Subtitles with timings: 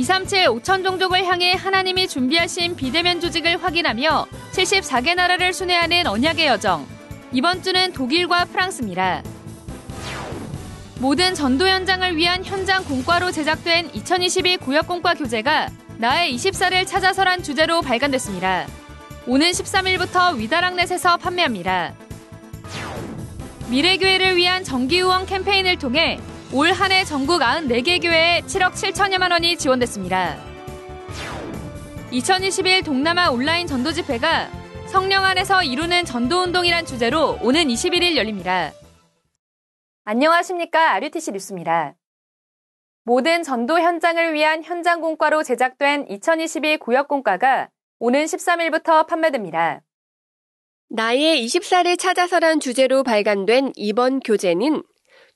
[0.00, 6.86] 237 5천 종족을 향해 하나님이 준비하신 비대면 조직을 확인하며 74개 나라를 순회하는 언약의 여정.
[7.32, 9.22] 이번 주는 독일과 프랑스입니다.
[11.00, 15.68] 모든 전도 현장을 위한 현장 공과로 제작된 2022 구역공과 교재가
[15.98, 18.68] 나의 24를 찾아서란 주제로 발간됐습니다.
[19.26, 21.92] 오는 13일부터 위다락넷에서 판매합니다.
[23.68, 26.18] 미래교회를 위한 정기 후원 캠페인을 통해
[26.52, 30.36] 올 한 해 전국 94개 교회에 7억 7천여만 원이 지원됐습니다.
[32.10, 34.48] 2021 동남아 온라인 전도 집회가
[34.88, 38.72] 성령 안에서 이루는 전도운동이란 주제로 오는 21일 열립니다.
[40.04, 40.94] 안녕하십니까.
[40.94, 41.94] RUTC 뉴스입니다.
[43.04, 47.68] 모든 전도 현장을 위한 현장 공과로 제작된 2022 구역 공과가
[48.00, 49.82] 오는 13일부터 판매됩니다.
[50.88, 54.82] 나의 24를 찾아서란 주제로 발간된 이번 교재는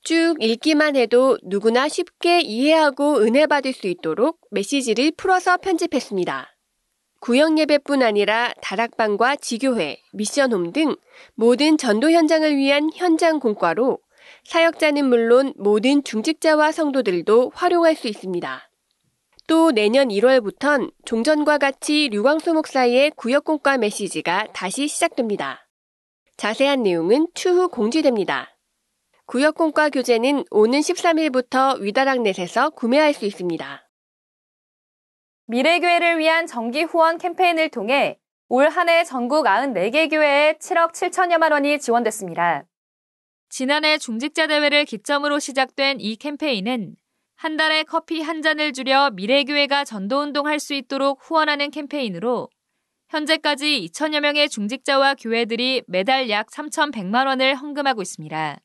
[0.05, 6.55] 쭉 읽기만 해도 누구나 쉽게 이해하고 은혜 받을 수 있도록 메시지를 풀어서 편집했습니다.
[7.21, 10.95] 구역 예배뿐 아니라 다락방과 지교회, 미션홈 등
[11.35, 13.99] 모든 전도 현장을 위한 현장 공과로
[14.45, 18.71] 사역자는 물론 모든 중직자와 성도들도 활용할 수 있습니다.
[19.47, 25.67] 또 내년 1월부턴 종전과 같이 류광수 목사의 구역 공과 메시지가 다시 시작됩니다.
[26.37, 28.54] 자세한 내용은 추후 공지됩니다.
[29.27, 33.89] 구역공과 교재는 오는 13일부터 위다락넷에서 구매할 수 있습니다.
[35.47, 41.79] 미래교회를 위한 정기 후원 캠페인을 통해 올 한 해 전국 94개 교회에 7억 7천여만 원이
[41.79, 42.65] 지원됐습니다.
[43.49, 46.95] 지난해 중직자 대회를 기점으로 시작된 이 캠페인은
[47.37, 52.49] 한 달에 커피 한 잔을 줄여 미래교회가 전도운동 할 수 있도록 후원하는 캠페인으로
[53.09, 58.59] 현재까지 2천여 명의 중직자와 교회들이 매달 약 3,100만 원을 헌금하고 있습니다.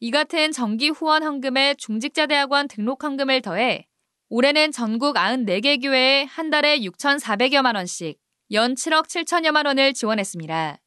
[0.00, 3.88] 이 같은 정기 후원 헌금에 중직자 대학원 등록 헌금을 더해
[4.28, 8.16] 올해는 전국 94개 교회에 한 달에 6,400여만 원씩
[8.52, 10.78] 연 7억 7천여만 원을 지원했습니다.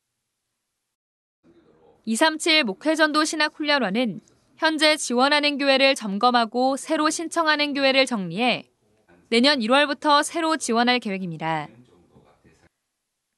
[2.06, 4.22] 237 목회전도 신학훈련원은
[4.58, 8.70] 현재 지원하는 교회를 점검하고 새로 신청하는 교회를 정리해
[9.30, 11.68] 내년 1월부터 새로 지원할 계획입니다.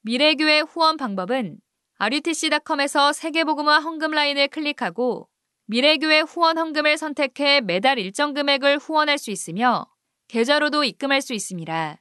[0.02, 1.58] 미래교회 후원 방법은
[1.98, 5.28] rutc.com에서 세계복음화 헌금 라인을 클릭하고
[5.66, 9.86] 미래교회 후원 헌금을 선택해 매달 일정 금액을 후원할 수 있으며
[10.28, 12.00] 계좌로도 입금할 수 있습니다.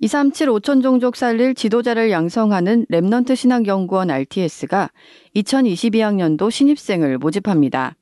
[0.00, 4.90] 237 5천 종족 살릴 지도자를 양성하는 Remnant 신학연구원 RTS가
[5.36, 7.96] 2022학년도 신입생을 모집합니다.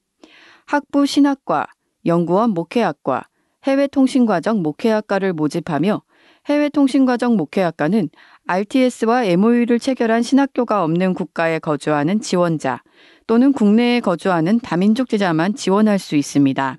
[0.67, 1.69] 학부 신학과,
[2.07, 3.25] 연구원 목회학과,
[3.65, 6.03] 해외통신과정 목회학과를 모집하며
[6.47, 8.09] 해외통신과정 목회학과는
[8.47, 12.83] RTS와 MOU를 체결한 신학교가 없는 국가에 거주하는 지원자
[13.27, 16.79] 또는 국내에 거주하는 다민족 제자만 지원할 수 있습니다.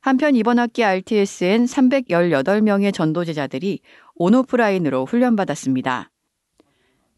[0.00, 3.80] 한편 이번 학기 RTS엔 318명의 전도제자들이
[4.16, 6.10] 온오프라인으로 훈련받았습니다.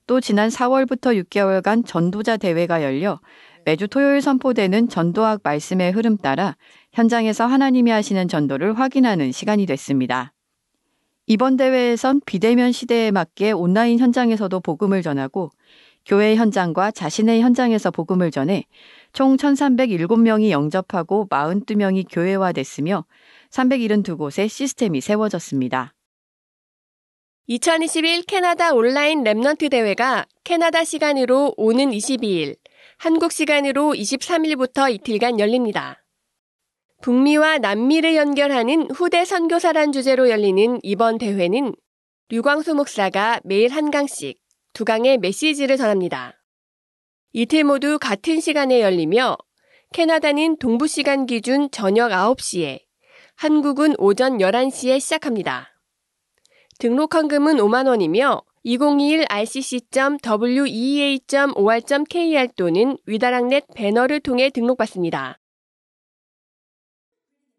[0.06, 3.20] 또 지난 4월부터 6개월간 전도자 대회가 열려
[3.64, 6.56] 매주 토요일 선포되는 전도학 말씀의 흐름 따라
[6.94, 10.32] 현장에서 하나님이 하시는 전도를 확인하는 시간이 됐습니다.
[11.26, 15.50] 이번 대회에선 비대면 시대에 맞게 온라인 현장에서도 복음을 전하고
[16.06, 18.64] 교회 현장과 자신의 현장에서 복음을 전해
[19.12, 23.04] 총 1,307명이 영접하고 42명이 교회화됐으며
[23.50, 25.94] 372곳의 시스템이 세워졌습니다.
[27.46, 32.56] 2021 캐나다 온라인 Remnant 대회가 캐나다 시간으로 오는 22일,
[32.98, 36.03] 한국 시간으로 23일부터 이틀간 열립니다.
[37.04, 41.74] 북미와 남미를 연결하는 후대 선교사란 주제로 열리는 이번 대회는
[42.30, 44.40] 류광수 목사가 매일 한 강씩
[44.72, 46.32] 두 강의 메시지를 전합니다.
[47.34, 49.36] 이틀 모두 같은 시간에 열리며
[49.92, 52.80] 캐나다는 동부 시간 기준 저녁 9시에,
[53.36, 55.78] 한국은 오전 11시에 시작합니다.
[56.78, 60.18] 등록 헌금은 5만 원이며 2021 rcc.wea.or.kr
[62.56, 65.38] 또는 위다락넷 배너를 통해 등록받습니다.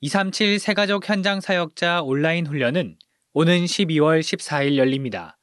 [0.01, 2.99] 237 새가족 현장 사역자 온라인 훈련은
[3.33, 5.39] 오는 12월 14일 열립니다.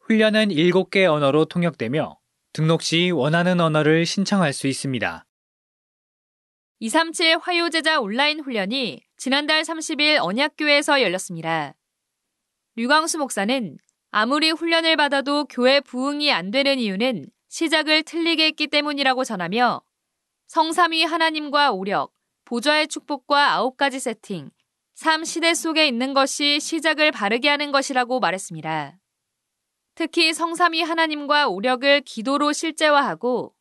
[0.00, 2.18] 훈련은 7개 언어로 통역되며
[2.54, 5.26] 등록 시 원하는 언어를 신청할 수 있습니다.
[6.80, 11.74] 237 화요제자 온라인 훈련이 지난달 30일 언약교회에서 열렸습니다.
[12.76, 13.76] 류광수 목사는
[14.12, 19.82] 아무리 훈련을 받아도 교회 부흥이 안 되는 이유는 시작을 틀리게 했기 때문이라고 전하며
[20.46, 22.12] 성삼위 하나님과 오력,
[22.44, 24.50] 보좌의 축복과 아홉 가지 세팅,
[24.94, 29.00] 삶 시대 속에 있는 것이 시작을 바르게 하는 것이라고 말했습니다.
[29.96, 33.52] 특히 성삼위 하나님과 오력을 기도로 실제화하고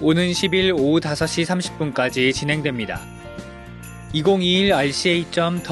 [0.00, 3.00] 오는 10일 오후 5시 30분까지 진행됩니다.
[4.12, 5.66] 2021 rca.wea.or.kr에서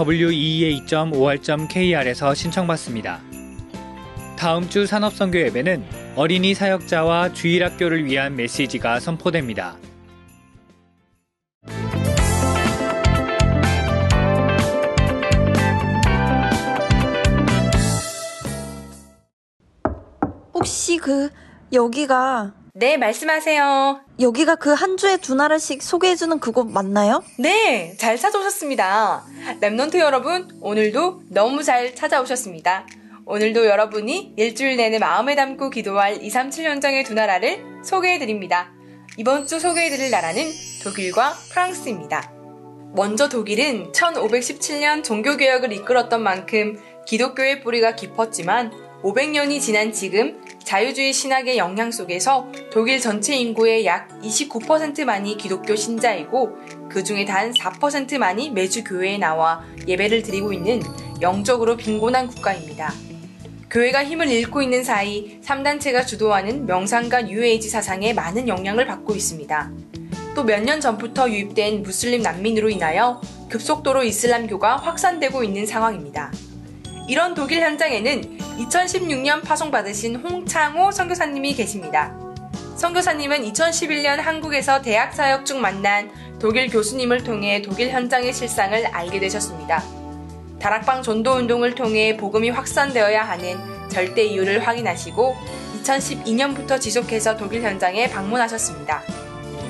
[2.35, 3.21] 신청받습니다.
[4.39, 5.85] 다음 주 산업선교 예배는
[6.17, 9.77] 어린이 사역자와 주일학교를 위한 메시지가 선포됩니다.
[21.07, 21.31] 그
[21.73, 24.01] 여기가 네, 말씀하세요.
[24.19, 27.23] 여기가 그 한 주에 두 나라씩 소개해주는 그곳 맞나요?
[27.39, 29.25] 네, 잘 찾아오셨습니다.
[29.61, 32.89] Remnant 여러분, 오늘도 너무 잘 찾아오셨습니다.
[33.25, 38.73] 오늘도 여러분이 일주일 내내 마음에 담고 기도할 237 현장의 두 나라를 소개해드립니다.
[39.17, 40.43] 이번 주 소개해드릴 나라는
[40.83, 42.33] 독일과 프랑스입니다.
[42.97, 48.73] 먼저 독일은 1517년 종교개혁을 이끌었던 만큼 기독교의 뿌리가 깊었지만
[49.05, 56.57] 500년이 지난 지금 자유주의 신학의 영향 속에서 독일 전체 인구의 약 29%만이 기독교 신자이고
[56.91, 60.83] 그 중에 단 4%만이 매주 교회에 나와 예배를 드리고 있는
[61.21, 62.93] 영적으로 빈곤한 국가입니다.
[63.71, 69.71] 교회가 힘을 잃고 있는 사이 3단체가 주도하는 명상과 뉴에이지 사상에 많은 영향을 받고 있습니다.
[70.35, 73.21] 또 몇 년 전부터 유입된 무슬림 난민으로 인하여
[73.51, 76.33] 급속도로 이슬람교가 확산되고 있는 상황입니다.
[77.09, 82.17] 이런 독일 현장에는 2016년 파송받으신 홍창호 선교사님이 계십니다.
[82.77, 89.83] 선교사님은 2011년 한국에서 대학 사역 중 만난 독일 교수님을 통해 독일 현장의 실상을 알게 되셨습니다.
[90.61, 93.57] 다락방 전도 운동을 통해 복음이 확산되어야 하는
[93.89, 95.37] 절대 이유를 확인하시고
[95.83, 99.26] 2012년부터 지속해서 독일 현장에 방문하셨습니다.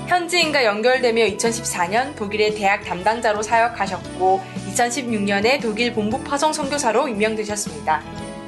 [0.07, 4.41] 현지인과 연결되며 2014년 독일의 대학 담당자로 사역하셨고
[4.73, 8.03] 2016년에 독일 본부 파송 선교사로 임명되셨습니다.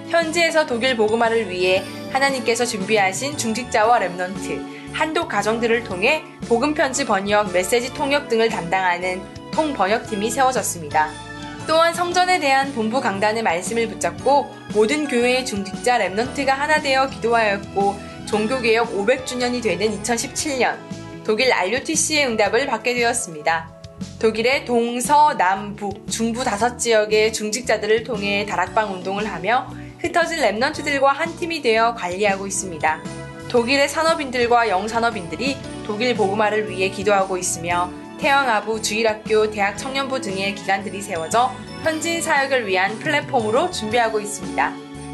[0.08, 7.92] 현지에서 독일 복음화를 위해 하나님께서 준비하신 중직자와 Remnant, 한독 가정들을 통해 복음 편지 번역, 메시지
[7.92, 11.10] 통역 등을 담당하는 통 번역팀이 세워졌습니다.
[11.66, 18.92] 또한 성전에 대한 본부 강단의 말씀을 붙잡고 모든 교회의 중직자 Remnant가 하나 되어 기도하였고 종교개혁
[18.92, 20.97] 500주년이 되는 2017년
[21.28, 23.68] 독일 RUTC의 응답을 받게 되었습니다.
[24.18, 31.36] 독일의 동서, 남, 북, 중부 다섯 지역의 중직자들을 통해 다락방 운동을 하며 흩어진 랩넌트들과 한
[31.36, 33.02] 팀이 되어 관리하고 있습니다.
[33.50, 41.52] 독일의 산업인들과 영산업인들이 독일 보그마를 위해 기도하고 있으며 태영아부, 주일학교, 대학 청년부 등의 기관들이 세워져
[41.82, 44.72] 현지인 사역을 위한 플랫폼으로 준비하고 있습니다.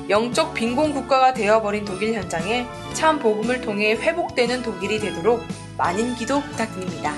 [0.08, 5.42] 영적 빈곤 국가가 되어버린 독일 현장에 참 복음을 통해 회복되는 독일이 되도록
[5.76, 7.14] 많은 기도 부탁드립니다.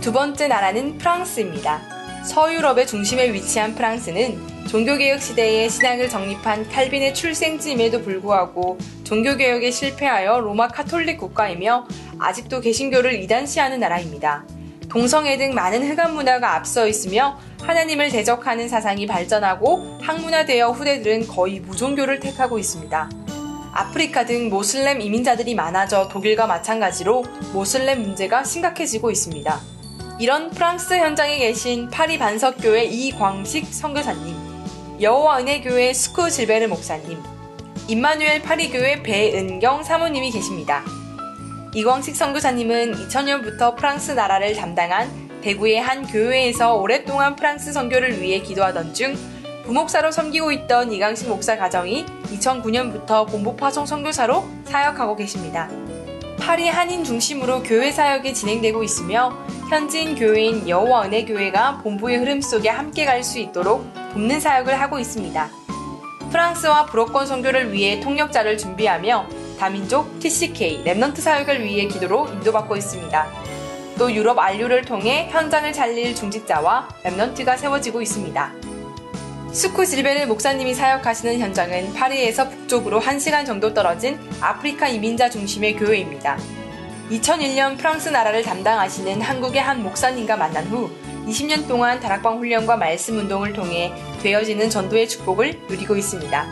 [0.00, 1.80] 두 번째 나라는 프랑스입니다.
[2.24, 11.18] 서유럽의 중심에 위치한 프랑스는 종교개혁 시대에 신학을 정립한 칼빈의 출생지임에도 불구하고 종교개혁에 실패하여 로마 카톨릭
[11.18, 11.86] 국가이며
[12.18, 14.44] 아직도 개신교를 이단시하는 나라입니다.
[14.88, 22.20] 동성애 등 많은 흑암 문화가 앞서 있으며 하나님을 대적하는 사상이 발전하고 학문화되어 후대들은 거의 무종교를
[22.20, 23.25] 택하고 있습니다.
[23.76, 29.60] 아프리카 등 모슬렘 이민자들이 많아져 독일과 마찬가지로 모슬렘 문제가 심각해지고 있습니다.
[30.18, 34.34] 이런 프랑스 현장에 계신 파리 반석교회 이광식 선교사님,
[35.02, 37.22] 여호와 은혜교회 스쿠 질베르 목사님,
[37.88, 40.82] 임마누엘 파리교회 배은경 사모님이 계십니다.
[41.74, 49.14] 이광식 선교사님은 2000년부터 프랑스 나라를 담당한 대구의 한 교회에서 오랫동안 프랑스 선교를 위해 기도하던 중
[49.66, 55.68] 부목사로 섬기고 있던 이강식 목사 가정이 2009년부터 본부 파송 선교사로 사역하고 계십니다.
[56.38, 59.36] 파리 한인 중심으로 교회 사역이 진행되고 있으며
[59.68, 65.00] 현지인 교회인 여호와 은혜 교회가 본부의 흐름 속에 함께 갈 수 있도록 돕는 사역을 하고
[65.00, 65.50] 있습니다.
[66.30, 69.26] 프랑스와 불어권 선교를 위해 통역자를 준비하며
[69.58, 73.26] 다민족 TCK Remnant 사역을 위해 기도로 인도받고 있습니다.
[73.98, 78.65] 또 유럽 안류를 통해 현장을 살릴 중직자와 Remnant가 세워지고 있습니다.
[79.56, 86.36] 스쿠 질베르 목사님이 사역하시는 현장은 파리에서 북쪽으로 1시간 정도 떨어진 아프리카 이민자 중심의 교회입니다.
[87.10, 90.90] 2001년 프랑스 나라를 담당하시는 한국의 한 목사님과 만난 후
[91.26, 96.46] 20년 동안 다락방 훈련과 말씀 운동을 통해 되어지는 전도의 축복을 누리고 있습니다.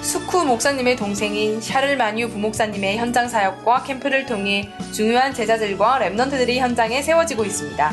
[0.00, 7.44] 수쿠 목사님의 동생인 샤를 마뉴 부목사님의 현장 사역과 캠프를 통해 중요한 제자들과 Remnant들이 현장에 세워지고
[7.44, 7.92] 있습니다.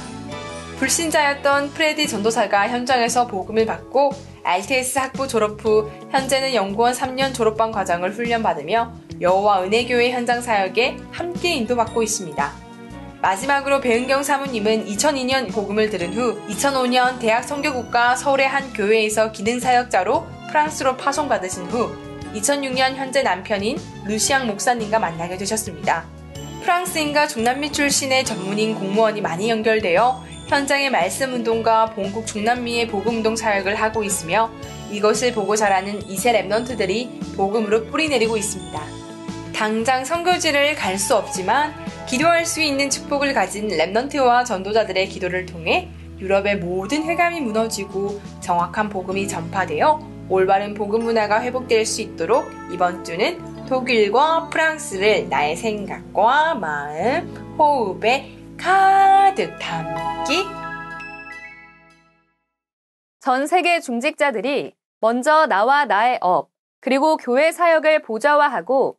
[0.78, 8.12] 불신자였던 프레디 전도사가 현장에서 복음을 받고 RTS 학부 졸업 후 현재는 연구원 3년 졸업반 과정을
[8.12, 12.52] 훈련받으며 여호와 은혜교회 현장 사역에 함께 인도받고 있습니다.
[13.22, 20.98] 마지막으로 배은경 사모님은 2002년 복음을 들은 후 2005년 대학 성교국과 서울의 한 교회에서 기능사역자로 프랑스로
[20.98, 21.90] 파송받으신 후
[22.36, 26.04] 2006년 현재 남편인 루시앙 목사님과 만나게 되셨습니다.
[26.64, 33.76] 프랑스인과 중남미 출신의 전문인 공무원이 많이 연결되어 현장의 말씀 운동과 본국 중남미의 복음 운동 사역을
[33.76, 34.52] 하고 있으며
[34.92, 38.80] 이것을 보고 자라는 이세 랩넌트들이 복음으로 뿌리내리고 있습니다.
[39.56, 41.74] 당장 선교지를 갈 수 없지만
[42.08, 49.28] 기도할 수 있는 축복을 가진 랩넌트와 전도자들의 기도를 통해 유럽의 모든 회감이 무너지고 정확한 복음이
[49.28, 58.43] 전파되어 올바른 복음 문화가 회복될 수 있도록 이번 주는 독일과 프랑스를 나의 생각과 마음, 호흡에
[58.64, 60.46] 가득 담기.
[63.20, 68.98] 전 세계 중직자들이 먼저 나와 나의 업, 그리고 교회 사역을 보좌화하고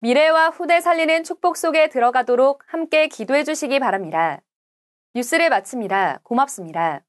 [0.00, 4.40] 미래와 후대 살리는 축복 속에 들어가도록 함께 기도해 주시기 바랍니다.
[5.14, 6.20] 뉴스를 마칩니다.
[6.22, 7.02] 고맙습니다.